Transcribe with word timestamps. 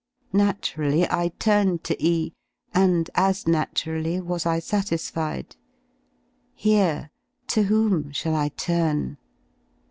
Naturally 0.33 1.07
I 1.07 1.27
turned 1.37 1.83
to 1.83 2.03
E, 2.03 2.33
and 2.73 3.07
as 3.13 3.45
naturally 3.47 4.19
was 4.19 4.47
I 4.47 4.57
satisfied. 4.57 5.55
Here, 6.55 7.11
to 7.49 7.63
whom 7.65 8.11
shall 8.11 8.33
I 8.33 8.49
turn? 8.49 9.19